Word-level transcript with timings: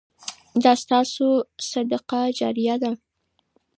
دا 0.63 0.73
ستاسو 0.83 1.25
صدقه 1.69 2.21
جاریه 2.39 2.75
ده. 2.81 2.91